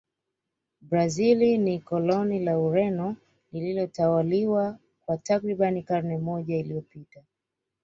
brazil 0.81 1.39
ni 1.57 1.79
koloni 1.79 2.39
la 2.39 2.59
ureno 2.59 3.15
lililotawaliwa 3.51 4.77
kwa 5.05 5.17
takribani 5.17 5.83
karne 5.83 6.17
moja 6.17 6.57
iliyopita 6.57 7.23